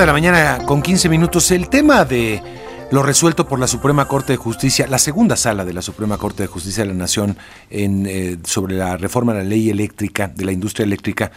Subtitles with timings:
[0.00, 1.50] de la mañana con 15 minutos.
[1.50, 2.42] El tema de
[2.90, 6.44] lo resuelto por la Suprema Corte de Justicia, la segunda sala de la Suprema Corte
[6.44, 7.36] de Justicia de la Nación
[7.68, 11.30] en, eh, sobre la reforma de la ley eléctrica, de la industria eléctrica,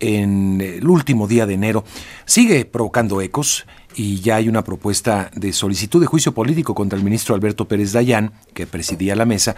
[0.00, 1.84] en el último día de enero,
[2.24, 7.04] sigue provocando ecos y ya hay una propuesta de solicitud de juicio político contra el
[7.04, 9.54] ministro Alberto Pérez Dayán, que presidía la mesa,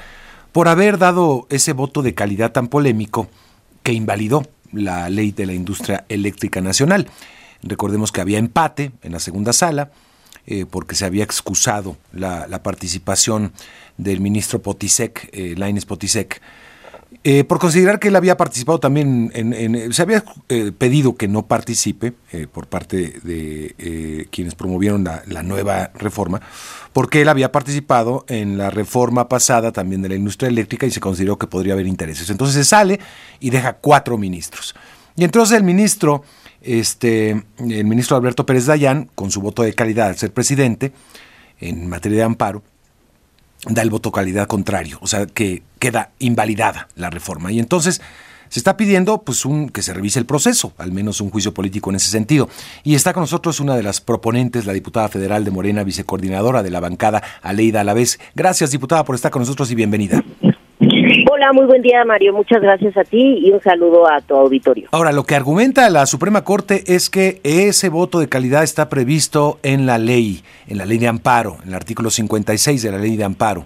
[0.53, 3.27] por haber dado ese voto de calidad tan polémico
[3.83, 7.09] que invalidó la ley de la industria eléctrica nacional.
[7.65, 9.91] Recordemos que había empate en la segunda sala,
[10.47, 13.53] eh, porque se había excusado la, participación
[13.97, 16.43] del ministro Potisek, eh, Laines Potisek,
[17.23, 21.47] eh, por considerar que él había participado también, en, se había eh, pedido que no
[21.47, 22.13] participe
[22.53, 26.43] por parte de quienes promovieron la, la, nueva reforma,
[26.93, 31.01] porque él había participado en la reforma pasada también de la industria eléctrica y se
[31.01, 32.29] consideró que podría haber intereses.
[32.29, 33.01] Entonces se sale
[33.41, 34.75] y deja cuatro ministros.
[35.17, 36.25] Y entonces el ministro
[36.65, 40.93] este, el ministro Alberto Pérez Dayán, con su voto de calidad al ser presidente,
[41.61, 42.63] en materia de amparo,
[43.67, 47.53] da el voto calidad contrario, o sea que queda invalidada la reforma.
[47.53, 48.01] Y entonces
[48.49, 51.91] se está pidiendo pues un, que se revise el proceso, al menos un juicio político
[51.91, 52.49] en ese sentido.
[52.85, 56.71] Y está con nosotros una de las proponentes, la diputada federal de Morena, vicecoordinadora de
[56.71, 58.21] la bancada, Aleida Alavés.
[58.35, 60.23] Gracias, diputada, por estar con nosotros y bienvenida.
[61.37, 64.87] Hola, muy buen día Mario, muchas gracias a ti y un saludo a tu auditorio.
[64.93, 69.59] Ahora, lo que argumenta la Suprema Corte es que ese voto de calidad está previsto
[69.65, 73.17] en la ley, en la ley de amparo, en el artículo 56 de la ley
[73.17, 73.65] de amparo.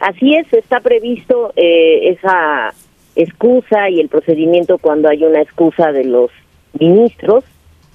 [0.00, 2.74] Así es, está previsto eh, esa
[3.14, 6.32] excusa y el procedimiento cuando hay una excusa de los
[6.76, 7.44] ministros,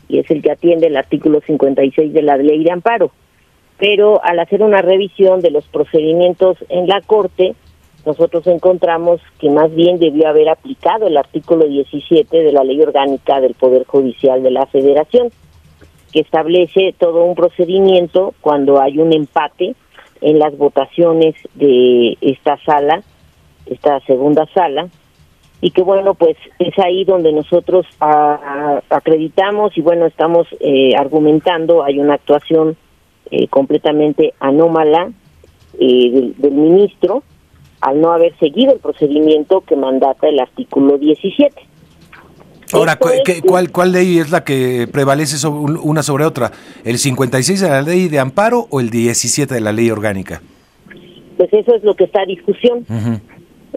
[0.07, 3.11] y es el que atiende el artículo 56 de la ley de amparo.
[3.77, 7.55] Pero al hacer una revisión de los procedimientos en la Corte,
[8.05, 13.39] nosotros encontramos que más bien debió haber aplicado el artículo 17 de la Ley Orgánica
[13.39, 15.29] del Poder Judicial de la Federación,
[16.11, 19.75] que establece todo un procedimiento cuando hay un empate
[20.21, 23.01] en las votaciones de esta sala,
[23.65, 24.89] esta segunda sala,
[25.61, 27.85] y que bueno, pues es ahí donde nosotros
[28.89, 32.75] acreditamos y bueno, estamos eh, argumentando, hay una actuación
[33.31, 35.09] eh, completamente anómala
[35.79, 37.23] eh, del ministro,
[37.83, 41.53] al no haber seguido el procedimiento que mandata el artículo 17.
[42.71, 46.51] Ahora, ¿cuál, ¿cuál ley es la que prevalece sobre una sobre otra?
[46.85, 50.41] ¿El 56 de la ley de amparo o el 17 de la ley orgánica?
[51.37, 52.85] Pues eso es lo que está a discusión.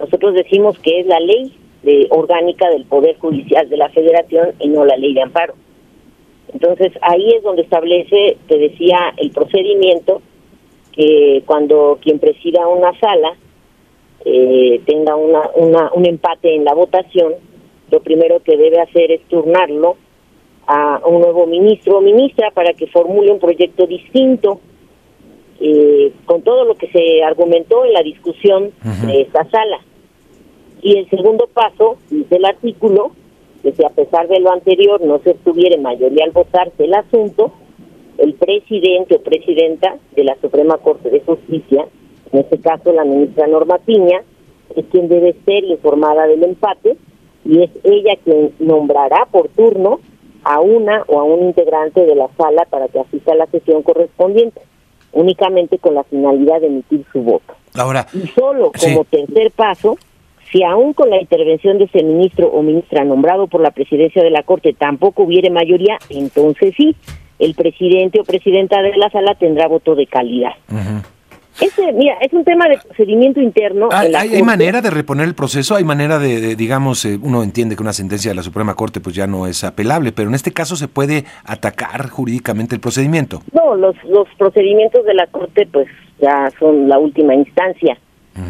[0.01, 1.53] Nosotros decimos que es la ley
[1.83, 5.55] de orgánica del Poder Judicial de la Federación y no la ley de amparo.
[6.55, 10.23] Entonces ahí es donde establece, te decía, el procedimiento
[10.93, 13.37] que cuando quien presida una sala
[14.29, 17.35] eh, tenga una, una, un empate en la votación,
[17.93, 19.97] lo primero que debe hacer es turnarlo
[20.67, 24.61] a un nuevo ministro o ministra para que formule un proyecto distinto
[25.61, 28.73] eh, con todo lo que se argumentó en la discusión
[29.07, 29.79] de esta sala.
[30.83, 33.13] Y el segundo paso del artículo,
[33.63, 37.53] que si a pesar de lo anterior no se tuviera mayoría al votarse el asunto,
[38.19, 41.87] el presidente o presidenta de la Suprema Corte de Justicia
[42.37, 44.23] en este caso la ministra Norma Piña,
[44.75, 46.97] es quien debe ser informada del empate
[47.47, 50.01] y es ella quien nombrará por turno
[50.45, 53.83] a una o a un integrante de la sala para que asista a la sesión
[53.83, 54.61] correspondiente,
[55.13, 57.55] únicamente con la finalidad de emitir su voto.
[57.75, 59.97] Ahora, y solo como tercer paso,
[60.53, 64.31] si aún con la intervención de ese ministro o ministra nombrado por la presidencia de
[64.31, 66.95] la Corte tampoco hubiere mayoría, entonces sí,
[67.39, 70.53] el presidente o presidenta de la sala tendrá voto de calidad.
[71.61, 73.89] Ese, mira, es un tema de procedimiento interno.
[73.91, 75.75] ¿Hay, hay, manera de reponer el proceso?
[75.75, 79.15] ¿Hay manera de, digamos, eh, uno entiende que una sentencia de la Suprema Corte pues
[79.15, 83.43] ya no es apelable, pero en este caso se puede atacar jurídicamente el procedimiento?
[83.53, 85.89] No, los, los procedimientos de la Corte pues
[86.21, 87.99] ya son la última instancia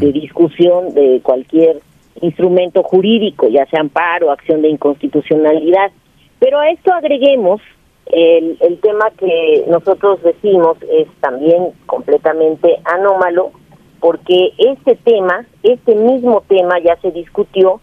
[0.00, 1.80] de discusión de cualquier
[2.20, 5.92] instrumento jurídico, ya sea amparo, acción de inconstitucionalidad.
[6.40, 7.60] Pero a esto agreguemos
[8.06, 13.52] el, el tema que nosotros decimos es también completamente anómalo
[14.00, 17.80] porque este tema, este mismo tema ya se discutió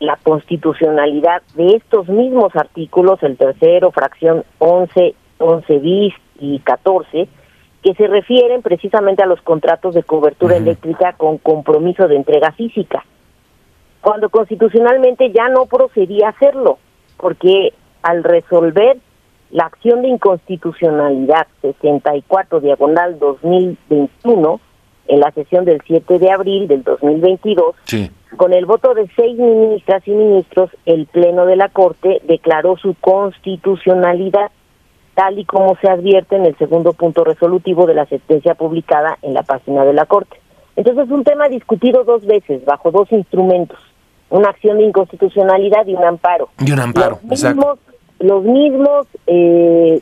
[0.00, 7.28] la constitucionalidad de estos mismos artículos, el tercero, fracción 11, 11 bis y 14,
[7.82, 13.04] que se refieren precisamente a los contratos de cobertura eléctrica con compromiso de entrega física,
[14.00, 16.78] cuando constitucionalmente ya no procedía hacerlo,
[17.18, 17.72] porque
[18.02, 18.98] al resolver
[19.54, 24.60] la acción de inconstitucionalidad 64 diagonal 2021
[25.06, 27.76] en la sesión del 7 de abril del 2022,
[28.36, 32.96] con el voto de seis ministras y ministros, el Pleno de la Corte declaró su
[33.00, 34.50] constitucionalidad
[35.14, 39.34] tal y como se advierte en el segundo punto resolutivo de la sentencia publicada en
[39.34, 40.36] la página de la Corte.
[40.74, 43.78] Entonces es un tema discutido dos veces, bajo dos instrumentos,
[44.30, 46.48] una acción de inconstitucionalidad y un amparo.
[46.58, 47.78] Y un amparo, los mismos,
[48.18, 50.00] Los mismos eh,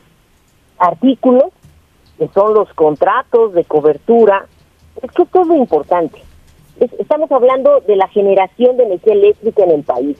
[0.77, 1.51] artículos,
[2.17, 4.45] que son los contratos de cobertura,
[5.01, 6.21] es que esto es lo importante.
[6.79, 10.17] estamos hablando de la generación de energía eléctrica en el país,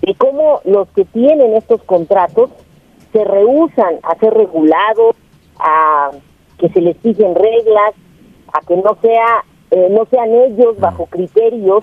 [0.00, 2.50] de cómo los que tienen estos contratos
[3.12, 5.16] se rehusan a ser regulados,
[5.58, 6.10] a
[6.58, 7.94] que se les fijen reglas,
[8.52, 11.82] a que no sea eh, no sean ellos bajo criterios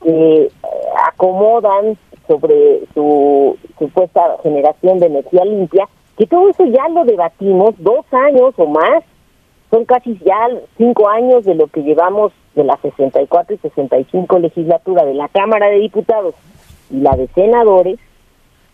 [0.00, 0.50] que eh,
[1.08, 8.04] acomodan sobre su supuesta generación de energía limpia, que todo eso ya lo debatimos dos
[8.12, 9.04] años o más,
[9.70, 15.04] son casi ya cinco años de lo que llevamos de la 64 y 65 legislatura
[15.04, 16.34] de la Cámara de Diputados
[16.90, 17.98] y la de senadores,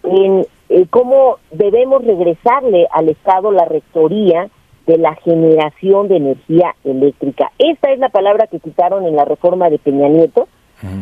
[0.04, 4.48] en eh, cómo debemos regresarle al Estado la rectoría
[4.86, 7.52] de la generación de energía eléctrica.
[7.58, 10.48] Esta es la palabra que quitaron en la reforma de Peña Nieto,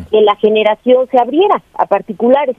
[0.09, 2.55] que la generación se abriera a particulares.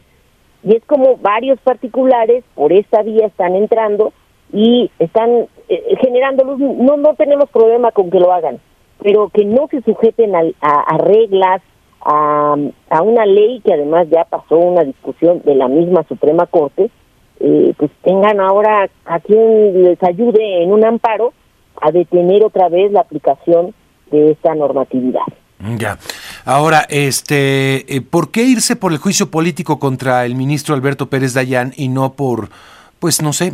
[0.65, 4.13] Y es como varios particulares por esta vía están entrando
[4.53, 6.59] y están eh, generando luz.
[6.61, 8.61] No, no tenemos problema con que lo hagan,
[9.03, 11.63] pero que no se sujeten a, reglas,
[12.01, 12.57] a,
[12.91, 16.91] a, una ley que además ya pasó una discusión de la misma Suprema Corte,
[17.41, 21.33] eh, pues tengan ahora a quien les ayude en un amparo
[21.81, 23.75] a detener otra vez la aplicación
[24.13, 25.23] de esta normatividad.
[25.77, 25.99] Ya.
[26.44, 31.35] Ahora, este, eh, ¿por qué irse por el juicio político contra el ministro Alberto Pérez
[31.35, 32.49] Dayán y no por,
[32.99, 33.53] pues no sé,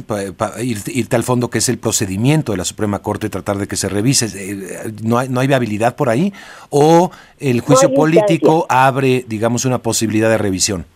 [0.63, 3.77] ir, irte al fondo que es el procedimiento de la Suprema Corte, tratar de que
[3.77, 4.27] se revise?
[4.35, 6.33] Eh, ¿No hay, no hay viabilidad por ahí?
[6.71, 10.87] ¿O el juicio político abre, digamos, una posibilidad de revisión?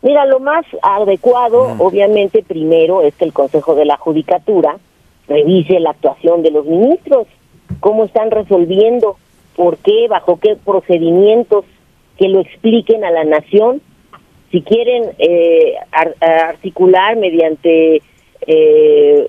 [0.00, 1.80] Mira, lo más adecuado, mm.
[1.80, 4.76] obviamente, primero es que el Consejo de la Judicatura
[5.28, 7.26] revise la actuación de los ministros,
[7.80, 9.16] cómo están resolviendo,
[9.56, 11.64] por qué, bajo qué procedimientos,
[12.18, 13.80] que lo expliquen a la nación.
[14.50, 15.74] Si quieren eh,
[16.20, 18.02] articular mediante
[18.46, 19.28] eh,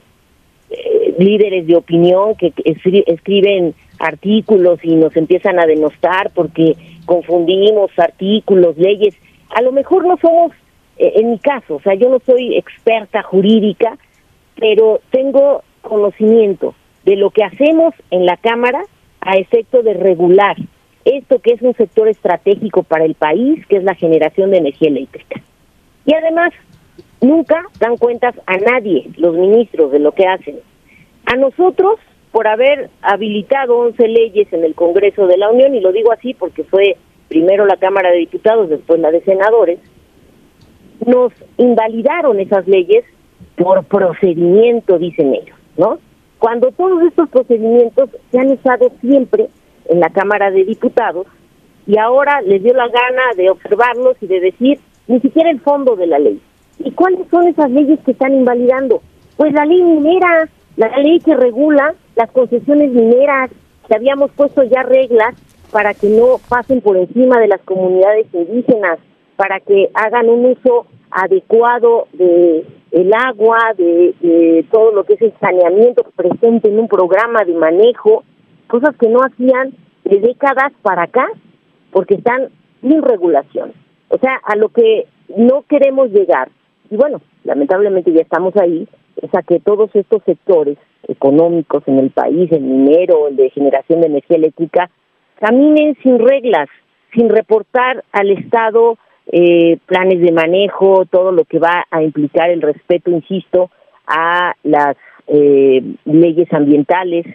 [0.70, 8.78] eh, líderes de opinión que escriben artículos y nos empiezan a denostar porque confundimos artículos,
[8.78, 9.16] leyes,
[9.50, 10.52] a lo mejor no somos
[10.98, 13.98] eh, en mi caso, o sea, yo no soy experta jurídica,
[14.56, 18.84] pero tengo conocimiento de lo que hacemos en la Cámara
[19.26, 20.56] a efecto de regular
[21.06, 24.90] esto que es un sector estratégico para el país, que es la generación de energía
[24.90, 25.42] eléctrica.
[26.06, 26.52] Y además,
[27.22, 30.60] nunca dan cuentas a nadie los ministros de lo que hacen.
[31.26, 32.00] A nosotros,
[32.32, 36.34] por haber habilitado 11 leyes en el Congreso de la Unión, y lo digo así
[36.34, 36.98] porque fue
[37.28, 39.80] primero la Cámara de Diputados, después la de Senadores,
[41.06, 43.04] nos invalidaron esas leyes
[43.56, 46.00] por procedimiento, dicen ellos, ¿no?
[46.44, 49.48] Cuando todos estos procedimientos se han usado siempre
[49.86, 51.26] en la Cámara de Diputados
[51.88, 55.96] y ahora les dio la gana de observarlos y de decir ni siquiera el fondo
[55.96, 56.42] de la ley.
[56.80, 59.02] ¿Y cuáles son esas leyes que están invalidando?
[59.38, 63.50] Pues la ley minera, la ley que regula las concesiones mineras,
[63.88, 65.36] que habíamos puesto ya reglas
[65.72, 69.00] para que no pasen por encima de las comunidades indígenas,
[69.38, 75.34] para que hagan un uso adecuado de el agua, de, todo lo que es el
[75.40, 78.24] saneamiento presente en un programa de manejo,
[78.68, 79.74] cosas que no hacían
[80.04, 81.28] de décadas para acá,
[81.92, 82.50] porque están
[82.82, 83.74] sin regulación.
[84.10, 86.50] O sea, a lo que no queremos llegar,
[86.92, 88.88] y bueno, lamentablemente ya estamos ahí,
[89.22, 94.02] es a que todos estos sectores económicos en el país, el minero, el de generación
[94.02, 94.90] de energía eléctrica,
[95.40, 96.70] caminen sin reglas,
[97.14, 102.62] sin reportar al Estado eh, planes de manejo, todo lo que va a implicar el
[102.62, 103.72] respeto, insisto,
[104.06, 107.26] a las eh, leyes ambientales,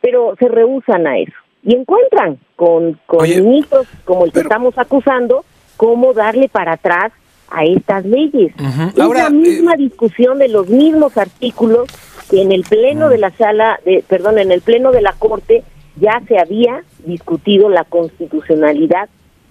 [0.00, 1.32] pero se rehusan a eso.
[1.62, 5.44] Y encuentran con, con ministros como el que estamos acusando
[5.76, 7.12] cómo darle para atrás
[7.50, 8.52] a estas leyes.
[8.58, 11.88] Es la eh, misma discusión de los mismos artículos
[12.30, 15.62] que en el pleno de la sala, de, perdón, en el pleno de la Corte
[15.96, 19.08] ya se había discutido la constitucionalidad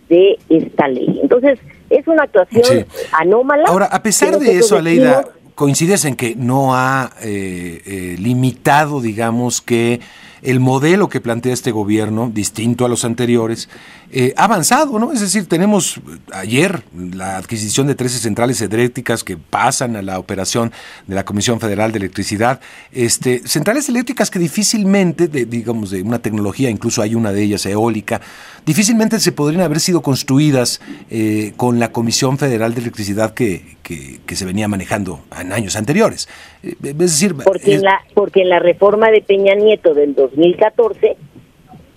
[0.10, 1.20] de esta ley.
[1.22, 1.60] Entonces,
[1.90, 3.64] es una actuación anómala.
[3.68, 9.62] Ahora, a pesar de eso, Aleida, coincides en que no ha eh, eh, limitado, digamos,
[9.62, 10.00] que
[10.42, 13.70] el modelo que plantea este gobierno, distinto a los anteriores,
[14.10, 15.12] eh, ha avanzado, ¿no?
[15.12, 16.00] Es decir, tenemos
[16.32, 20.72] ayer la adquisición de 13 centrales eléctricas que pasan a la operación
[21.08, 22.62] de la Comisión Federal de Electricidad,
[22.94, 27.66] este, centrales eléctricas que difícilmente, de, digamos, de una tecnología, incluso hay una de ellas
[27.66, 28.22] eólica,
[28.66, 30.80] difícilmente se podrían haber sido construidas
[31.10, 36.28] eh, con la Comisión Federal de Electricidad que, que, se venía manejando en años anteriores.
[36.64, 41.18] Eh, es decir, porque, en la, porque en la reforma de Peña Nieto del 2014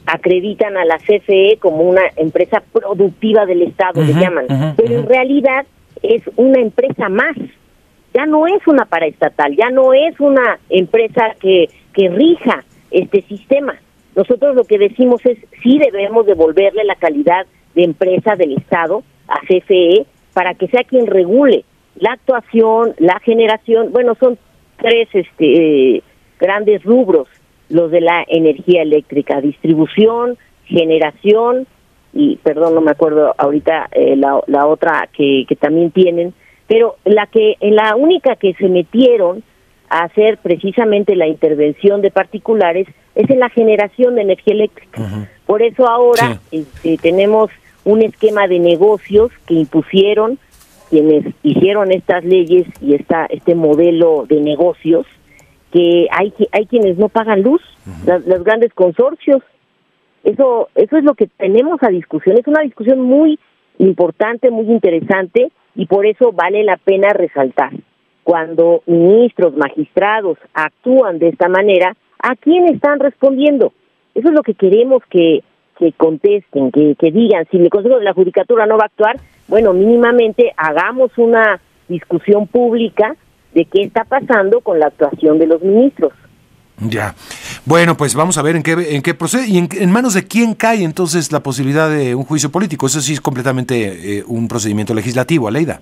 [0.07, 4.47] acreditan a la CFE como una empresa productiva del Estado, le llaman,
[4.77, 5.67] pero en realidad
[6.03, 7.37] es una empresa más,
[8.13, 13.79] ya no es una paraestatal, ya no es una empresa que, que rija este sistema.
[14.17, 19.41] Nosotros lo que decimos es sí debemos devolverle la calidad de empresa del Estado a
[19.41, 21.65] CFE para que sea quien regule
[21.97, 24.39] la actuación, la generación, bueno, son
[24.79, 26.03] tres este,
[26.39, 27.29] grandes rubros,
[27.71, 30.37] los de la energía eléctrica, distribución,
[30.67, 31.67] generación
[32.13, 36.35] y, perdón, no me acuerdo ahorita eh, la, la, otra que, que también tienen,
[36.67, 39.43] pero la que, en la única que se metieron
[39.89, 45.29] a hacer precisamente la intervención de particulares es en la generación de energía eléctrica.
[45.47, 47.51] Por eso ahora este, tenemos
[47.85, 50.39] un esquema de negocios que impusieron
[50.91, 55.07] quienes hicieron estas leyes y esta, este modelo de negocios,
[55.73, 57.63] que hay, hay quienes no pagan luz,
[58.07, 59.43] los grandes consorcios.
[60.25, 62.37] Eso, eso es lo que tenemos a discusión.
[62.39, 63.39] Es una discusión muy
[63.79, 67.73] importante, muy interesante y por eso vale la pena resaltar.
[68.25, 73.73] Cuando ministros, magistrados actúan de esta manera, ¿a quién están respondiendo?
[74.15, 75.43] Eso es lo que queremos que,
[75.79, 79.17] que contesten, que, que digan, si el Consejo de la Judicatura no va a actuar,
[79.49, 83.17] bueno, mínimamente hagamos una discusión pública
[83.55, 86.13] de qué está pasando con la actuación de los ministros.
[86.89, 87.15] Ya.
[87.67, 90.55] Bueno, pues vamos a ver en qué, en qué procede y en, manos de quién
[90.55, 92.87] cae entonces la posibilidad de un juicio político.
[92.87, 95.81] Eso sí es completamente eh, un procedimiento legislativo, Aleida.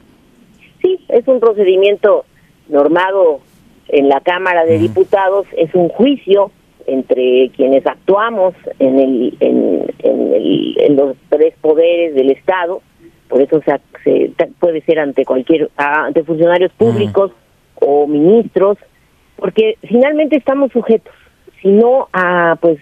[0.83, 2.25] Sí, es un procedimiento
[2.69, 3.41] normado
[3.89, 6.51] en la Cámara de Diputados, es un juicio
[6.87, 12.83] entre quienes actuamos en, el, en, los tres poderes del Estado,
[13.29, 17.31] por eso se, puede ser ante cualquier, ante funcionarios públicos
[17.81, 18.79] o ministros,
[19.37, 21.15] porque finalmente estamos sujetos,
[21.63, 22.79] si no a, pues,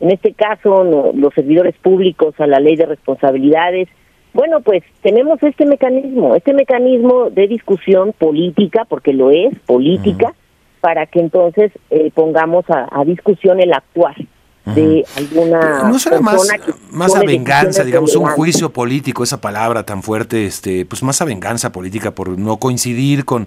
[0.00, 0.84] en este caso,
[1.14, 3.88] los servidores públicos, a la ley de responsabilidades,
[4.34, 10.34] bueno, pues tenemos este mecanismo, este mecanismo de discusión política, porque lo es, política,
[10.80, 14.16] para que entonces eh, pongamos a, discusión el actuar
[14.64, 16.48] de alguna no será más,
[16.90, 21.26] más a venganza digamos un juicio político esa palabra tan fuerte este pues más a
[21.26, 23.46] venganza política por no coincidir con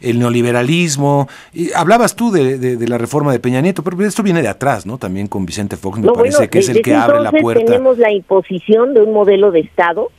[0.00, 4.48] el neoliberalismo y hablabas tú de, la reforma de Peña Nieto pero esto viene de
[4.48, 7.64] atrás no también con Vicente Fox me parece que es el que abre la puerta.
[7.64, 10.10] tenemos la imposición de un modelo de estado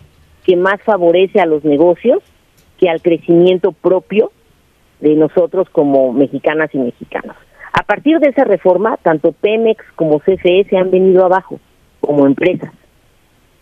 [0.43, 2.23] que más favorece a los negocios
[2.79, 4.31] que al crecimiento propio
[4.99, 7.35] de nosotros como mexicanas y mexicanos.
[7.73, 11.59] A partir de esa reforma, tanto Pemex como CFE se han venido abajo
[11.99, 12.71] como empresas.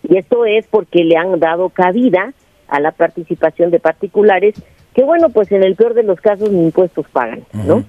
[0.08, 2.34] Y esto es porque le han dado cabida
[2.68, 4.56] a la participación de particulares
[4.94, 7.84] que, bueno, pues en el peor de los casos ni impuestos pagan, ¿no?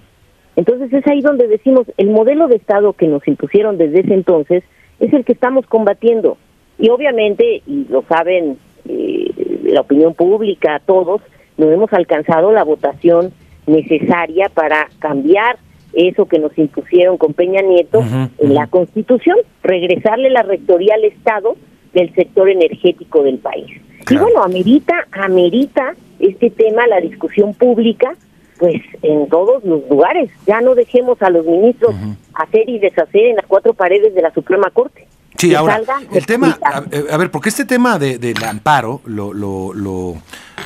[0.57, 4.65] Entonces es ahí donde decimos, el modelo de Estado que nos impusieron desde ese entonces
[4.99, 6.37] es el que estamos combatiendo.
[6.79, 8.59] Y obviamente, y lo saben
[8.89, 9.31] eh,
[9.65, 11.23] la opinión pública, todos,
[11.57, 13.33] no hemos alcanzado la votación
[13.67, 15.59] necesaria para cambiar
[15.93, 18.05] eso que nos impusieron con Peña Nieto
[18.39, 21.57] en la Constitución, regresarle la rectoría al Estado
[21.93, 23.81] del sector energético del país.
[24.11, 28.15] Y bueno, amerita, amerita este tema la discusión pública,
[28.59, 30.31] pues en todos los lugares.
[30.47, 31.95] Ya no dejemos a los ministros
[32.35, 35.07] hacer y deshacer en las cuatro paredes de la Suprema Corte.
[35.37, 35.81] Sí, ahora,
[36.13, 36.81] el tema, a,
[37.17, 40.17] ver, porque este tema de, del amparo lo, lo, lo,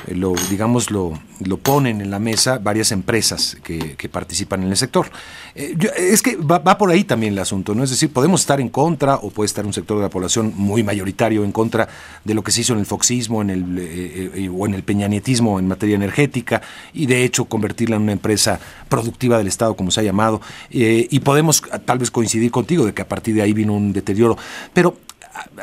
[0.09, 5.11] lo, digamos, lo, lo ponen en la mesa varias empresas que, participan en el sector.
[5.55, 7.85] Eh, es que va, por ahí también el asunto, ¿no?
[7.85, 10.83] Es decir, podemos estar en contra o puede estar un sector de la población muy
[10.83, 11.89] mayoritario en contra
[12.25, 14.83] de lo que se hizo en el foxismo en el, eh, eh, o en el
[14.83, 19.91] peñanietismo en materia energética y de hecho convertirla en una empresa productiva del Estado, como
[19.91, 20.41] se ha llamado.
[20.71, 24.37] y podemos tal vez coincidir contigo de que a partir de ahí vino un deterioro.
[24.75, 24.97] Pero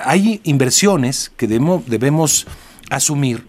[0.03, 2.47] hay inversiones que debemos, debemos
[2.89, 3.48] asumir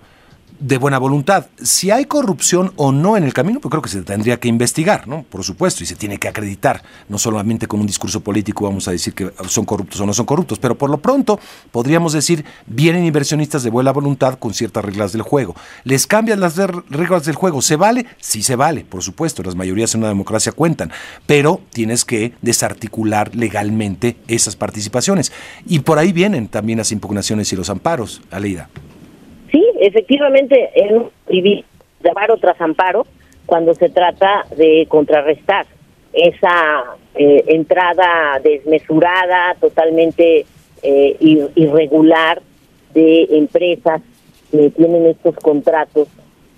[0.61, 1.47] de buena voluntad.
[1.63, 5.09] Si hay corrupción o no en el camino, pues creo que se tendría que investigar,
[5.09, 5.23] ¿no?
[5.23, 8.93] Por supuesto, y se tiene que acreditar, no solamente con un discurso político vamos a
[8.93, 11.41] decir que son corruptos o no son corruptos, pero por lo pronto
[11.73, 15.57] podríamos decir, vienen inversionistas de buena voluntad con ciertas reglas del juego.
[15.85, 17.63] ¿Les cambian las reglas del juego?
[17.63, 18.07] ¿Se vale?
[18.19, 20.93] Sí se vale, por supuesto, las mayorías en una democracia cuentan,
[21.27, 25.33] pero tienes que desarticular legalmente esas participaciones.
[25.67, 28.69] Y por ahí vienen también las impugnaciones y los amparos, Aleida.
[29.51, 30.71] Sí, efectivamente,
[31.29, 31.65] vivido
[32.01, 33.07] de amparo tras amparo
[33.47, 35.67] cuando se trata de contrarrestar
[36.13, 40.47] esa eh, entrada desmesurada, totalmente
[40.83, 41.17] eh,
[41.55, 42.43] irregular
[42.95, 44.03] de empresas
[44.51, 46.09] que tienen estos contratos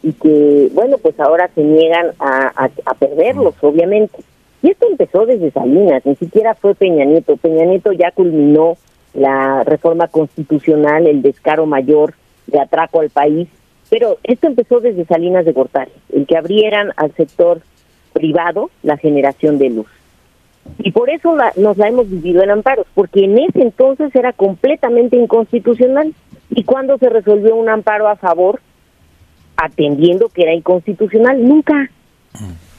[0.03, 4.19] y que, bueno, pues ahora se niegan a, a, perderlos, obviamente.
[4.63, 7.37] Y esto empezó desde Salinas, ni siquiera fue Peña Nieto.
[7.37, 8.77] Peña Nieto ya culminó
[9.15, 12.15] la reforma constitucional, el descaro mayor
[12.47, 13.49] de atraco al país,
[13.91, 17.61] pero esto empezó desde Salinas de Gortari, el que abrieran al sector
[18.13, 19.87] privado la generación de luz.
[20.79, 25.17] Y por eso nos la hemos vivido en amparos, porque en ese entonces era completamente
[25.17, 26.15] inconstitucional.
[26.51, 28.61] ¿Y cuando se resolvió un amparo a favor,
[29.57, 31.47] atendiendo que era inconstitucional?
[31.47, 31.91] Nunca.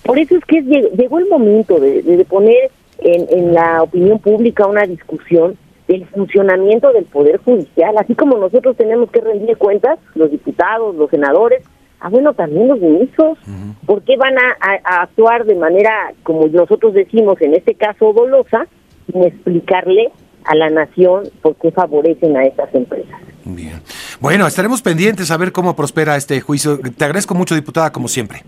[0.04, 4.86] Por eso es que llegó el momento de, poner en, en la opinión pública una
[4.86, 10.96] discusión del funcionamiento del Poder Judicial, así como nosotros tenemos que rendir cuentas, los diputados,
[10.96, 11.64] los senadores,
[12.00, 13.38] ah, bueno, también los ministros,
[13.86, 18.68] ¿por qué van a, actuar de manera, como nosotros decimos, en este caso dolosa,
[19.12, 20.12] sin explicarle
[20.46, 23.20] a la nación por qué favorecen a estas empresas?
[23.46, 23.82] Bien.
[24.22, 26.80] Bueno, estaremos pendientes a ver cómo prospera este juicio.
[26.80, 28.44] Te agradezco mucho, diputada, como siempre.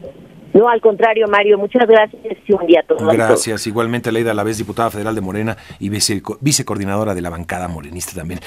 [0.55, 3.13] No, al contrario, Mario, muchas gracias y un día a todos.
[3.13, 3.67] Gracias.
[3.67, 8.39] Igualmente, Leida vez diputada federal de Morena y vice, vicecoordinadora de la bancada morenista también.